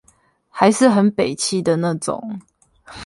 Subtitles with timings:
[0.49, 2.41] 還是很北七的那種